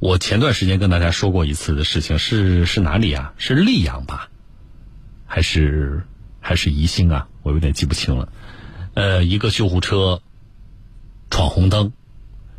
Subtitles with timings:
[0.00, 3.34] 我前段时间跟大家说过一次的事情，是是哪里啊？
[3.36, 4.30] 是溧阳吧？
[5.26, 6.06] 还是
[6.40, 7.28] 还是宜兴啊？
[7.42, 8.32] 我有点记不清了。
[8.94, 10.22] 呃，一个救护车
[11.28, 11.92] 闯红灯，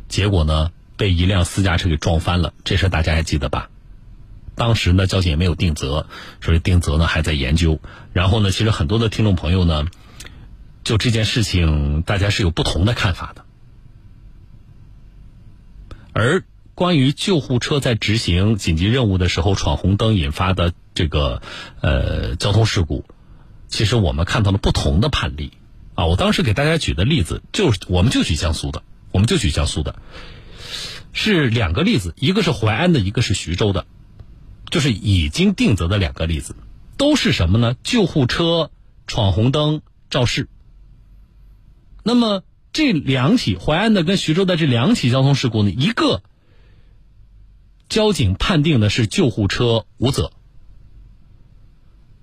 [0.08, 2.54] 结果呢被一辆私家车给撞翻了。
[2.62, 3.70] 这事大家还记得吧？
[4.54, 6.06] 当时呢，交警也没有定责，
[6.40, 7.80] 所以定责呢还在研究。
[8.12, 9.86] 然后呢，其实很多的听众朋友呢，
[10.84, 13.44] 就这件事情，大家是有不同的看法的。
[16.12, 16.44] 而
[16.74, 21.42] 关于救护车在执行紧急任务的时候闯红灯引发的这个
[21.82, 23.04] 呃交通事故，
[23.68, 25.52] 其实我们看到了不同的判例
[25.94, 26.06] 啊。
[26.06, 29.96] 我当时给大家举的例子，就是我们就举江苏的，我们就举江苏的，
[31.12, 33.86] 是两个例子，一个是淮安的，一个是徐州的，
[34.70, 36.56] 就是已经定责的两个例子，
[36.96, 37.76] 都是什么呢？
[37.82, 38.70] 救护车
[39.06, 40.48] 闯红灯肇事。
[42.02, 42.42] 那么
[42.72, 46.22] 这两起淮安的跟徐州的这两起交通事故呢，一个。
[47.92, 50.32] 交警判定的是救护车无责，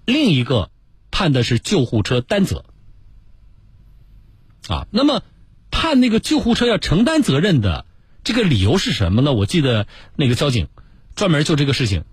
[0.04, 0.72] 另一个
[1.12, 2.66] 判的是救护车担责。
[4.68, 5.22] 啊，那么
[5.70, 7.86] 判那个救护车要承担责任的
[8.24, 9.32] 这个理由是什么呢？
[9.34, 10.70] 我记得那个交警
[11.14, 12.04] 专门就这个事情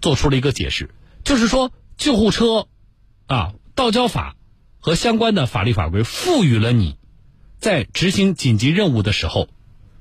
[0.00, 0.88] 做出了一个解释，
[1.22, 2.66] 就是说救护车
[3.26, 4.36] 啊，道交法
[4.78, 6.96] 和相关的法律法规赋予了你
[7.58, 9.50] 在执行紧急任务的时候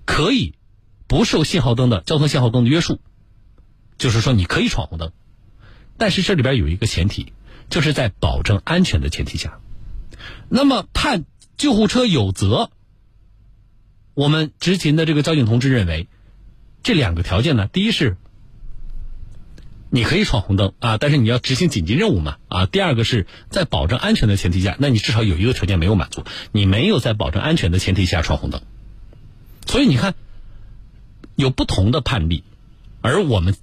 [0.06, 0.56] 可以。
[1.10, 3.02] 不受信号灯的交通信号灯的约束，
[3.98, 5.12] 就是说你可以闯红灯，
[5.98, 7.34] 但是这里边有一个前提，
[7.68, 9.60] 就是在保证安全的前提下。
[10.50, 11.26] 那么判
[11.58, 12.70] 救护车有责，
[14.14, 16.08] 我们执勤的这个交警同志认为，
[16.84, 18.16] 这两个条件呢，第一是
[19.90, 22.68] 你可以闯红灯啊，但是你要执行紧急任务嘛啊。
[22.68, 28.62] 第二个是在保证安全的前提下，那你至少有一个条件没有满足，你没有在保证安全的前提下闯红灯，
[29.66, 30.14] 所以你看。
[31.40, 32.44] 有不同的判例，
[33.00, 33.56] 而我们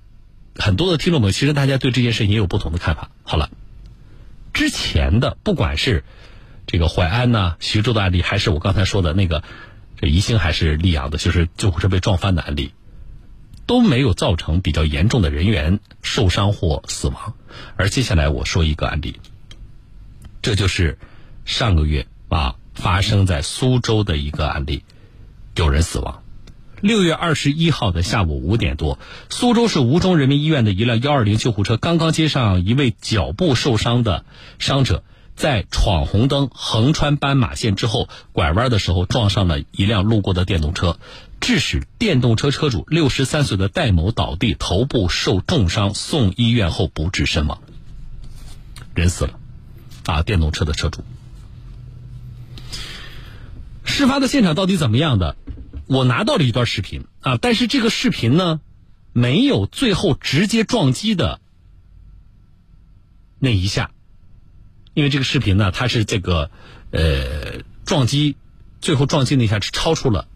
[0.54, 3.10] 很多的听众朋友，其实大家对这件事也有不同的看法。
[3.22, 3.50] 好了，
[4.54, 6.02] 之前的不管是
[6.66, 9.44] 这个淮安呐、徐州的案例，还是我刚才说的那个
[10.00, 12.72] 这宜兴还是溧阳的，就是救护车被撞翻的案例，
[13.66, 17.34] 都没有造成比较严重的人员受伤或死亡。
[17.76, 19.20] 而接下来我说一个案例，
[20.40, 20.96] 这就是
[21.44, 24.82] 上个月啊发生在苏州的一个案例，
[25.56, 26.22] 有人死亡。
[26.82, 28.98] 六月二十一号的下午五点多，
[29.30, 34.24] 苏州市吴中人民医院的一辆幺二零救护车刚刚接上一位脚部受伤的
[34.58, 35.02] 伤者，
[35.36, 40.98] 在闯红灯、横穿斑马线之后拐弯的时候，撞上了一辆路过的电动车，
[41.40, 47.58] 致使电动车车主六十三岁的戴某倒地，头部受重伤，送医院后不治身亡，
[48.94, 49.38] 人死了，
[50.04, 51.02] 啊，电动车的车主。
[53.82, 55.36] 事发的现场到底怎么样的？
[55.86, 58.60] 我拿到了一段视频啊，但是这个视频呢，
[59.12, 61.40] 没有最后直接撞击的
[63.38, 63.92] 那一下，
[64.94, 66.50] 因为这个视频呢，它是这个
[66.90, 68.36] 呃撞击，
[68.80, 70.26] 最后撞击那一下是超出了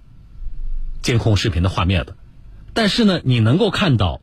[1.02, 2.16] 监控视频的画面的，
[2.74, 4.20] 但是呢，你能够看到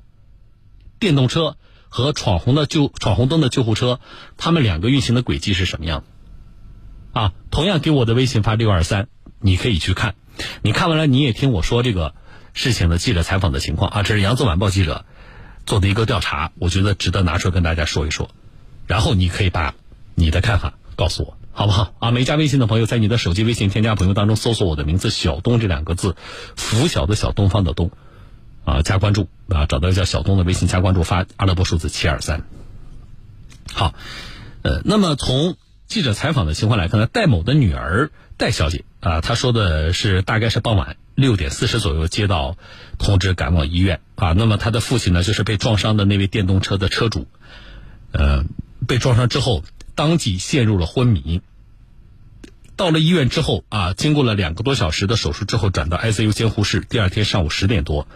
[1.00, 1.58] 电动车
[1.90, 4.00] 和闯红的救闯红灯的救护车，
[4.38, 6.04] 他们两个运行的轨迹是什么样
[7.14, 7.34] 的啊？
[7.52, 10.16] 同样给我的微信发六二三，你可以去看。
[10.62, 12.14] 你看完了，你也听我说这个
[12.54, 15.04] 事情的记者采访的情况啊，这是扬子晚报记者
[15.66, 18.30] 做的一个调查，我觉得值得拿出来跟大家说一说，
[18.86, 19.74] 然后你可以把
[20.14, 21.94] 你的看法告诉我，好不好？
[21.98, 26.16] 啊，没加微信的朋友，在你的手机微信添加朋友当中搜索我的名字“小东”这两个字，
[26.56, 27.90] 拂晓的小东方的东，
[28.64, 32.44] 啊，加关注啊，找到叫小东的微信加关注，发阿拉伯数字七二三。
[33.74, 33.96] 好，
[34.62, 35.56] 呃，那么从
[35.88, 38.12] 记者采访的情况来看呢，戴某的女儿。
[38.38, 42.56] 戴小姐啊，她说的是大概是傍晚六点四十左右接到
[43.00, 44.34] 通知，赶往医院啊。
[44.34, 47.28] 那么她的父亲呢，就是被撞伤的那位电动车的车主，
[48.12, 48.46] 呃，
[48.88, 49.64] 被撞伤之后
[49.96, 51.42] 当即陷入了昏迷。
[52.76, 56.82] 到了医院之后啊，经过了两个多小时的手术之后，转到 ICU 监护室。
[56.82, 58.08] 第二天上午十点多，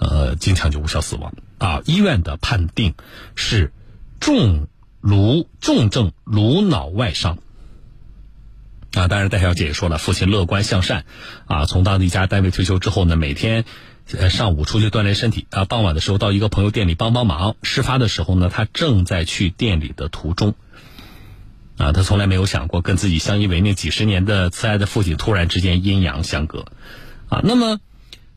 [0.00, 1.80] 呃，经抢救无效死亡啊。
[1.84, 2.94] 医院的判定
[3.36, 3.72] 是
[4.18, 4.66] 重
[5.00, 7.38] 颅重症颅脑外伤。
[8.92, 11.04] 啊，当然，戴小姐也说了，父亲乐观向善，
[11.46, 13.64] 啊，从当地一家单位退休之后呢，每天，
[14.18, 17.54] 呃，上午出去锻炼身体，啊，傍晚的时候到一个朋友店里帮帮忙。
[17.62, 20.56] 事发的时候呢，他正在去店里的途中，
[21.76, 26.66] 啊，他从来没有想过跟自己相依为命几十年的慈爱的父亲突然之间阴阳相隔，
[27.28, 27.78] 啊，那么，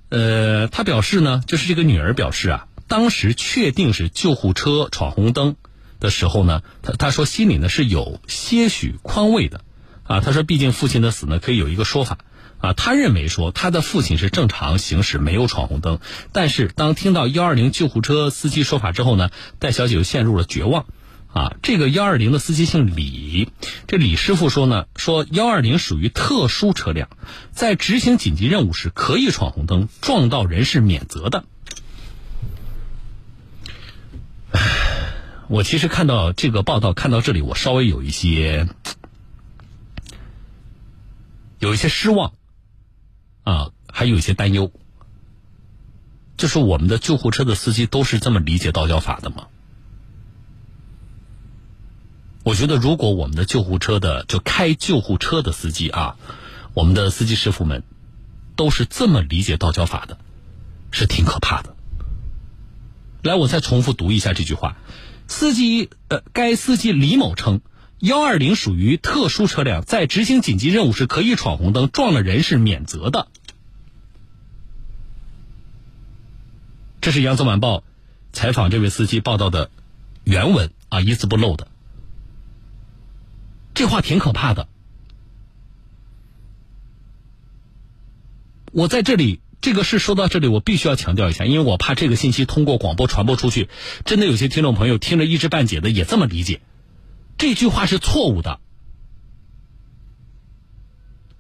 [0.10, 5.56] 呃，他表示呢，就是这个女儿表示啊，当时确定是救护车闯红灯
[6.00, 9.62] 的时候呢，他他说心里呢是有些许宽慰的。
[10.04, 12.18] 啊，他说，毕竟父亲的死呢，可以有一个说法
[12.60, 16.00] 啊，他认为说他的父亲是正常行驶，没有闯红灯。
[16.32, 19.30] 但是当听到幺二零救护车司机说法之后呢，
[19.60, 20.86] 戴小姐就陷入了绝望。
[21.34, 23.50] 啊，这个幺二零的司机姓李，
[23.88, 27.10] 这李师傅说呢，说幺二零属于特殊车辆，
[27.52, 31.44] 在执行紧急任务时可以闯红灯，撞到人是免责的。
[35.48, 38.68] 我其实看到这个报道，看到这里，我稍微有一些
[41.64, 42.34] 有一些失望，
[43.44, 44.70] 啊，还有一些担忧，
[46.36, 49.48] 就是我们的救护车的司机都是这么理解道交法的吗？
[52.44, 56.18] 我觉得，如果我们的救护车的就开救护车的司机啊，
[56.74, 57.84] 我们的司机师傅们
[58.58, 60.18] 都是这么理解道交法的，
[60.92, 61.78] 是挺可怕的。
[63.22, 64.76] 来，我再重复读一下这句话：
[65.30, 67.62] 司机呃，该司机李某称，
[68.04, 73.30] 幺二零属于特殊车辆，在执行紧急任务时可以闯红灯，撞了人是免责的。
[77.00, 77.86] 这是扬子晚报
[78.34, 79.72] 采访这位司机报道的
[80.26, 81.70] 原文啊，一字不漏的。
[83.74, 84.68] 这话挺可怕的。
[88.74, 93.70] 我在这里，这个事说到这里，我必须要强调一下，因为我怕这个信息通过广播传播出去，
[94.04, 96.60] 真的有些听众朋友听着一知半解的也这么理解，
[97.44, 98.62] 这句话是错误的。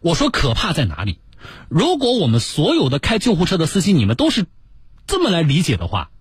[0.02, 1.22] 我说可怕在哪里？
[1.70, 4.46] 如果我们所有的开救护车的司机，你们都是
[5.08, 6.12] 这么来理解的话，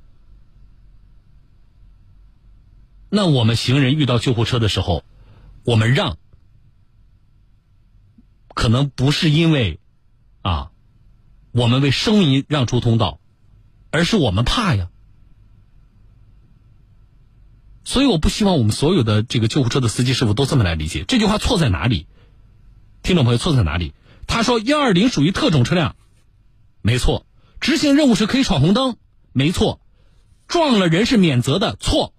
[3.09, 5.05] 那我们行人遇到救护车的时候。
[5.65, 6.17] 我们让，
[8.55, 9.81] 可能不是因为
[10.43, 10.71] 啊，
[11.51, 13.19] 我们为生命让出通道，
[13.91, 14.92] 而是我们怕呀。
[17.85, 22.07] 所以我不希望我们所有的这个救护车的司机师傅都这么来理解这句话错在哪里？
[23.03, 23.95] 听众朋友错在哪里？
[24.27, 25.97] 他说幺二零属于特种车辆，
[26.81, 27.27] 没错，
[27.61, 28.97] 执行任务时可以闯红灯，
[29.33, 29.81] 没错，
[30.47, 32.15] 撞了人是免责的，错。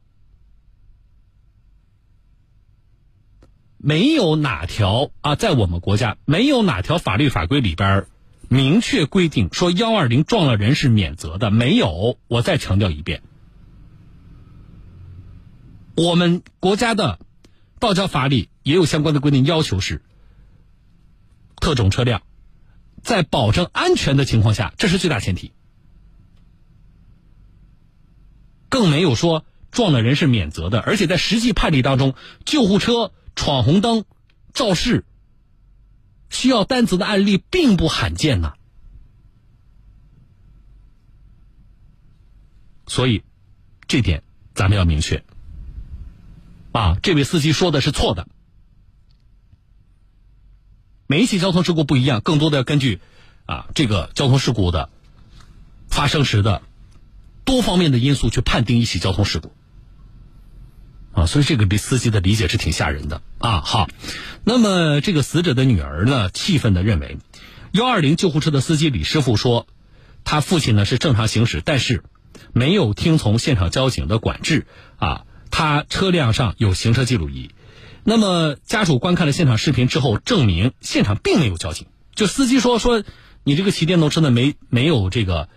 [3.77, 8.07] 没有哪条啊，在我们国家没有哪条法律法规里边
[8.47, 12.17] 明确规定说幺二零撞了人是免责的，没有。
[12.27, 13.23] 我再强调一遍，
[15.95, 17.19] 我们国家的
[17.79, 20.01] 道交法里也有相关的规定，要求是
[21.57, 22.23] 特种车辆
[23.01, 25.51] 在保证安全的情况下，这是最大前提，
[28.69, 30.79] 更没有说撞了人是免责的。
[30.79, 33.11] 而且在实际判例当中，救护车。
[33.35, 34.05] 闯红灯、
[34.53, 35.05] 肇事
[36.29, 38.53] 需要担责的案例并不罕见呐，
[42.85, 43.23] 所以
[43.87, 44.21] 这点
[44.53, 45.25] 咱们要明确。
[46.73, 48.27] 啊，这位司机说的是错的。
[51.05, 52.99] 每一起交通事故不一样，更多的要根据
[53.45, 54.89] 啊这个交通事故的
[55.87, 56.63] 发生时的
[57.45, 59.53] 多方面的因素去判定一起交通事故。
[61.13, 63.61] 啊，所以这个司机的理解是挺吓人的啊。
[63.61, 63.87] 好，
[64.43, 67.19] 那么这个死者的女儿呢，气愤的认为，
[67.71, 69.67] 幺二零救护车的司机李师傅说，
[70.23, 72.03] 他父亲呢是正常行驶，但是
[72.51, 74.65] 没有听从现场交警的管制
[74.97, 75.25] 啊。
[75.55, 77.51] 他车辆上有行车记录仪，
[78.03, 81.85] 那么家属观看了现场视频之后，证明现场并没有交警。
[82.15, 83.03] 就司机说说，
[83.43, 85.49] 你这个骑电动车的没没有这个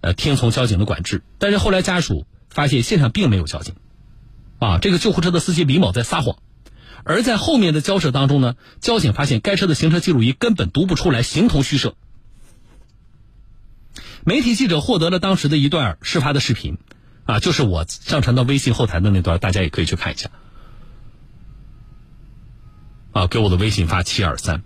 [0.00, 3.76] 呃听从交警的管制，但是后来家属发现现场并没有交警。
[4.58, 6.36] 啊，这个救护车的司机李某在撒谎，
[7.04, 11.94] 而在后面的交涉当中呢，交警发现该车的行车记录仪根本读不出来，形同虚设。
[14.24, 16.76] 媒体记者获得了当时的一段事发的视频，
[17.24, 20.30] 啊，就是我上传到微信后台的那段，大家也可以去看一下。
[23.12, 24.62] 啊，给我的微信发七二三，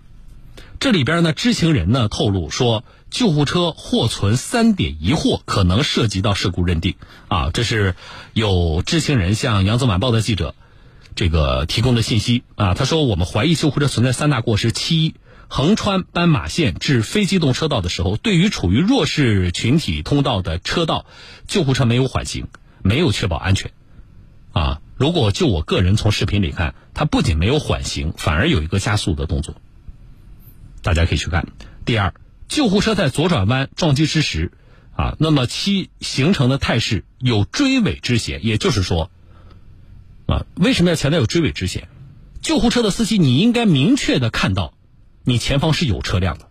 [0.79, 2.83] 这里边呢，知情人呢透露说。
[3.11, 6.93] 救护车或存三点疑惑，可能涉及到事故认定。
[7.27, 7.95] 啊，这是
[8.33, 10.53] 有知情人向扬子晚报的记者
[11.15, 12.43] 这个提供的信息。
[12.53, 15.15] 啊，他说我们怀疑救护车存在三大过失：其一，
[15.49, 21.05] 横穿斑马线至非机动车道的时候，对于处于弱势群体通道的车道，
[21.47, 22.47] 救护车没有缓行，
[22.81, 23.71] 没有确保安全。
[24.53, 29.55] 啊，如果就我个人从视频里看，它不仅没有缓行，反而有一个加速的动作。
[30.81, 31.47] 大家可以去看。
[31.83, 32.13] 第二。
[32.47, 34.51] 救护车在左转弯撞击之时，
[34.95, 39.11] 啊，那么其形成的态势有追尾之嫌，也就是说，
[40.25, 41.87] 啊，为什么要强调有追尾之嫌？
[42.41, 44.73] 救护车的司机，你应该明确的看到，
[45.29, 46.49] 你前方是有车辆的，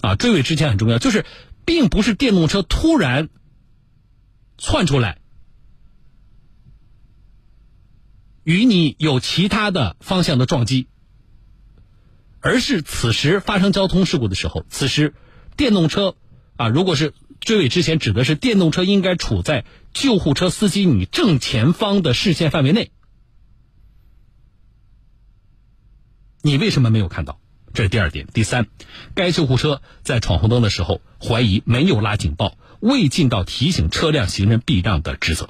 [0.00, 1.26] 啊，追尾之前很重要，就是
[1.64, 3.28] 并不是电动车突然
[4.56, 5.18] 窜出来，
[8.44, 10.86] 与你有其他的方向的撞击，
[12.40, 15.12] 而是此时发生交通事故的时候，此时
[15.56, 16.14] 电动车
[16.56, 22.92] 啊，如果是追尾之前，指的是电动车应该处在救护车司机你正前方的视线范围内，
[26.46, 27.38] 你为什么没有看到？
[27.72, 28.26] 这是第二点。
[28.34, 28.66] 第三，
[29.14, 35.48] 该救护车在闯红灯的时候，怀疑没有拉警报，未尽到提醒车辆行人避让的职责。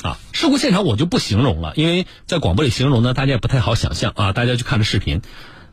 [0.00, 4.32] 啊，事故现场我就不形容了，因为在广播里形容呢，大家也不太好想象啊。
[4.32, 5.20] 大家去看了视频，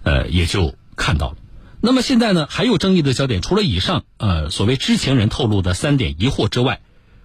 [0.04, 1.38] 呃，也就看到了。
[1.80, 6.82] 那么现在呢，还有争议的焦点，除了以上呃所谓知情人透露的三点疑惑之外，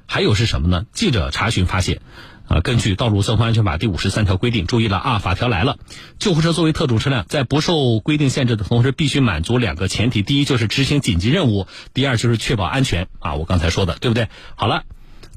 [0.06, 0.86] 还有是什么呢？
[0.92, 2.00] 记者查询发现，
[2.48, 5.78] 啊，根据《道路交通安全法》第五十三条规定，注意了啊，法条来了，
[6.18, 13.34] 救护车作为特种车辆，在不受规定限制的同时，必须满足两个前提：第一就是执行紧急任务，第二就是确保安全啊。
[13.34, 14.28] 我刚才说的对不对？
[14.54, 14.84] 好了。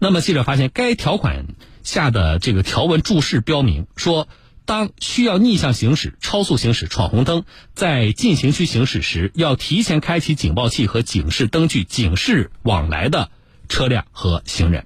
[0.01, 1.45] 那么记者发现，该条款
[1.83, 4.29] 下的这个条文注释标明说，
[4.63, 13.29] 当需要逆向行驶、超速行驶、闯红灯，在禁行区行驶时，要提前开启警报器和警示灯具，警示往来的
[13.67, 14.85] 车辆和行人。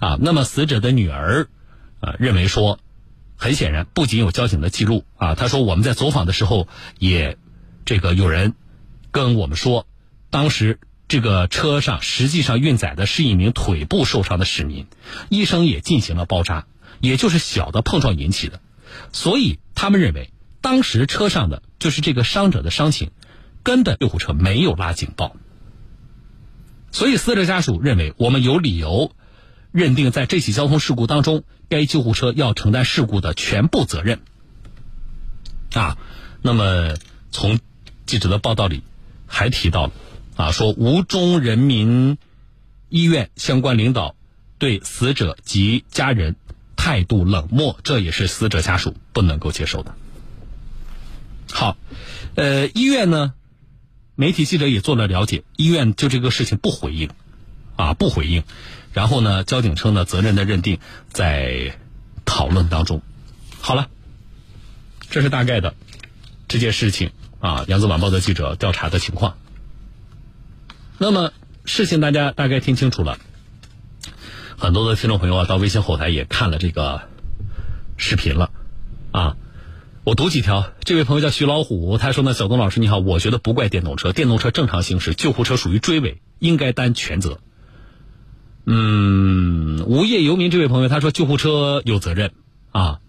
[0.00, 1.46] 啊，那么死者的女儿，
[2.00, 2.80] 啊，认为说，
[3.36, 6.66] 很显然，不仅有交警的记录啊，他说我们在走访的时候
[6.98, 7.38] 也，
[7.84, 8.54] 这个有人
[9.12, 9.86] 跟我们说，
[10.30, 10.80] 当时。
[11.10, 14.86] 这个车上实际上运载的是一名腿部受伤的市民，
[15.28, 16.68] 医生也进行了包扎，
[17.00, 18.60] 也就是小的碰撞引起的，
[19.10, 20.30] 所以他们认为
[20.60, 23.10] 当时车上的就是这个伤者的伤情，
[23.64, 25.34] 根本救护车没有拉警报，
[26.92, 29.10] 所以死者家属认为我们有理由
[29.72, 34.20] 认定在这起交通事故当中，该救护车要承担事故的全部责任。
[35.72, 35.98] 啊，
[36.42, 36.94] 那么
[37.30, 37.60] 从
[38.06, 38.82] 记者的报道里
[39.26, 39.92] 还提到了。
[40.36, 42.16] 啊，说吴中人民
[42.88, 44.16] 医院相关领导
[44.58, 46.36] 对死者及家人
[46.76, 49.94] 态度冷漠，这也是死者家属不能够接受的。
[51.52, 51.76] 好，
[52.36, 53.34] 呃，医院呢，
[54.14, 57.10] 媒体记者也做了了解，医院就这个事情不回应，
[57.80, 58.44] 啊，不回应。
[58.92, 61.78] 然后呢，交警称呢，责任的认定在
[62.24, 63.00] 讨论当中。
[63.60, 63.88] 好了，
[65.08, 65.74] 这是大概的
[66.46, 69.36] 这件事情啊，扬子晚报的记者调查的情况。
[70.98, 71.32] 那么
[71.64, 73.18] 事情大家大概听清楚了，
[74.58, 77.02] 很多的听众朋友啊，到微信后台也看了这个
[77.96, 78.50] 视频了，
[79.12, 79.36] 啊，
[80.04, 80.72] 我读几条。
[80.84, 87.38] 这位朋友叫徐老虎，他说呢：“小东老师你好，我觉得不怪电动车，电动车正常行驶，救护车属于追尾，应该担全责。”
[88.66, 92.32] 嗯，无业游民这位朋友他说救护车有责任
[92.70, 93.00] 啊。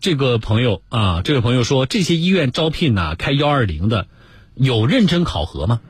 [0.00, 4.06] 这个朋友啊，这位朋友说，这些医院招聘呢开幺二零的，
[4.54, 5.80] 有认真考核吗？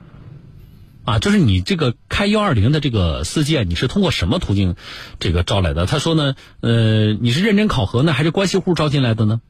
[1.04, 4.74] 啊，就是你这个开幺二零的这个司机啊，你是通过什么途径
[5.20, 5.84] 这个招来的？
[5.84, 9.42] 他说呢，呃，你是认真考核呢，还是关系户招进来的呢？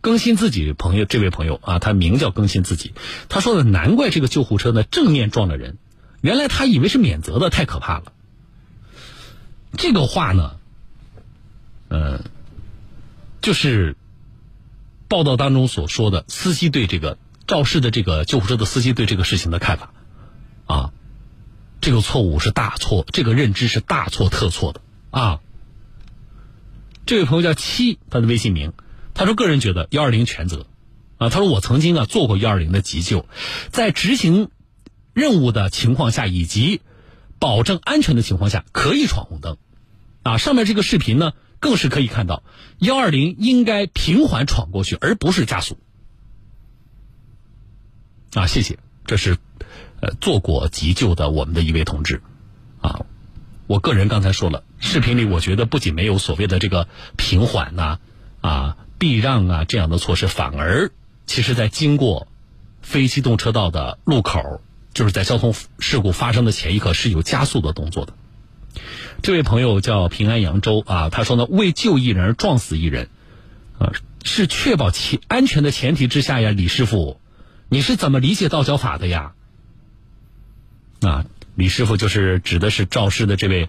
[0.00, 2.92] 更新自己朋友，这位朋友啊，他名叫更新自己，
[3.28, 5.78] 他说的难怪这个救护车呢正面撞了人，
[6.20, 8.12] 原来他以为是免责的，太可怕了。
[9.76, 10.56] 这个话呢？
[11.90, 12.22] 嗯，
[13.40, 13.96] 就是
[15.08, 19.90] 报道当中所说的司机对这个肇事的这个救护车的司机对这个事情的看法，
[20.66, 20.92] 啊，
[21.80, 25.40] 这个错误是大错，这个认知是大错特错的啊。
[27.06, 28.74] 这位朋友叫七，他的微信名，
[29.18, 30.66] 他说个人觉得幺二零全责
[31.18, 33.26] 啊，他说我曾经啊做过幺二零的急救，
[33.70, 34.48] 在执行
[35.12, 36.80] 任务的情况下以及
[37.38, 39.58] 保证安全的情况下可以闯红灯
[40.22, 40.38] 啊。
[40.38, 41.32] 上面这个视频呢。
[41.60, 42.44] 更是可以看到，
[42.78, 45.76] 幺二零应该平缓闯过去，而不是加速。
[48.32, 49.38] 啊，谢谢，这是
[50.00, 52.22] 呃做过急救的我们的一位同志，
[52.80, 53.06] 啊，
[53.66, 57.98] 我个人刚才说了，视频里我觉得不仅没有所谓的这个平缓呐，
[58.40, 60.90] 啊避让啊这样的措施，反而
[61.26, 62.26] 其实在经过
[62.82, 64.60] 非机动车道的路口，
[64.92, 68.12] 就是在交通事故发生的前一刻是有加速的动作的。
[69.22, 73.08] 这位朋友叫平安扬州啊，他说呢，为救一人而撞死一人，
[73.78, 73.92] 啊，
[74.24, 77.20] 是确保其安全的前提之下呀，李师傅，
[77.68, 79.32] 你是怎么理解道交法的呀？
[81.00, 81.24] 啊，
[81.54, 83.68] 李师傅就是指的是肇事的这位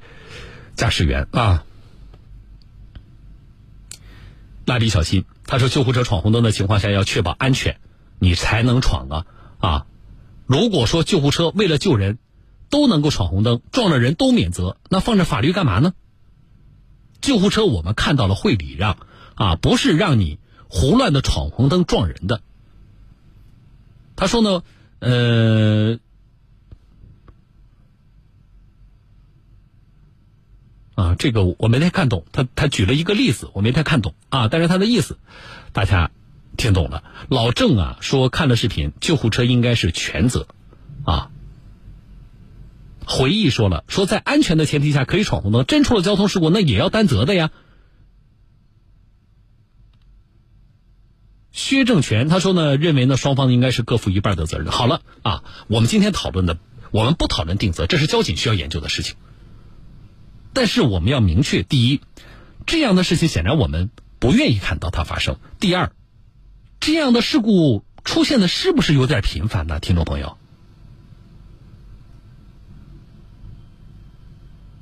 [0.76, 1.64] 驾驶员啊。
[4.70, 7.82] 蜡笔小新他说，救护车闯红灯的情况下要确保安全，
[8.20, 9.26] 你才能闯啊
[9.60, 9.86] 啊！
[10.46, 12.20] 如果说救护车为了救人。
[12.72, 15.94] 都能够闯红灯，撞了人都免责，那放着法律干嘛呢？
[17.20, 18.98] 救护车我们看到了会礼让
[19.34, 22.42] 啊，不是让你胡乱的闯红灯撞人的。
[24.16, 24.62] 他说呢，
[25.00, 25.98] 呃，
[31.00, 35.18] 啊，这个我没太看懂，他他举了一个例子，我没太看懂啊，但是他的意思
[35.72, 36.12] 大家
[36.58, 37.06] 听懂了。
[37.30, 40.46] 老郑啊说看了视频，救护车应该是全责
[41.06, 41.32] 啊。
[43.06, 47.50] 回忆说了，说在安全的前提下可以闯红灯，真出了交通事故那也要担责的呀。
[51.54, 54.68] 薛正全他说呢，认为呢双方应该是各负一半的责任。
[54.68, 56.58] 好了啊，我们今天讨论的，
[56.92, 59.16] 我们不讨论定责，这是交警需要研究的事情。
[60.60, 62.02] 但是我们要明确，第一，
[62.66, 63.90] 这样的事情显然我们
[64.20, 65.94] 不愿意看到它发生；第二，
[66.82, 69.80] 这样的事故出现的是不是有点频繁呢？
[69.80, 70.38] 听众朋友。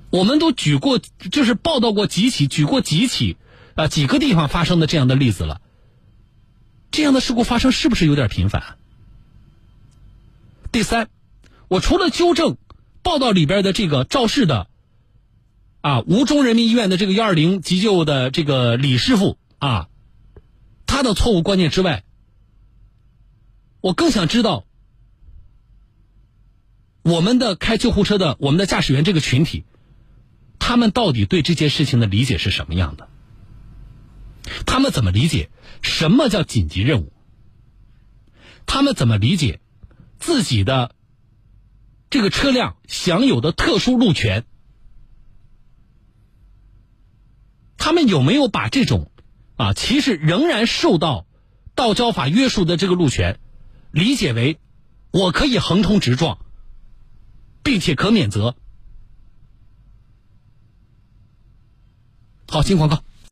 [0.10, 3.38] 我们都举过，就是报道过几起，举过几起，
[3.76, 5.62] 啊，几个地方发生的这样的例子了。
[6.90, 8.80] 这样的事故发生是不是有点频繁？
[10.72, 11.08] 第三，
[11.68, 12.58] 我除了纠正
[13.04, 14.68] 报道里边的这个肇事的，
[15.88, 19.88] 啊，吴中人民医院的这个幺二零急救的这个李师傅啊，
[20.86, 22.04] 他的错误观念之外，
[23.80, 24.66] 我更想知道，
[27.04, 29.64] 我们的开救护车的，我们的驾驶员这个群体。
[30.60, 33.08] 他们到底对这件事情的理解是什么样的？
[34.66, 35.50] 他们怎么理解
[35.82, 37.14] 什么叫紧急任务？
[38.66, 39.62] 他们怎么理解
[40.20, 40.94] 自己的
[42.10, 44.44] 这个车辆享有的特殊路权？
[47.88, 49.10] 他们有没有把这种
[49.56, 51.26] 啊，其实仍然受到
[51.74, 53.40] 道交法约束的这个路权，
[53.92, 54.60] 理解为
[55.12, 56.38] 我可以横冲直撞，
[57.64, 58.58] 并且可免责？
[62.50, 63.06] 好，进广告。